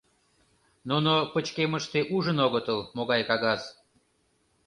[0.89, 3.61] Нуно пычкемыште ужын огытыл, могай кагаз.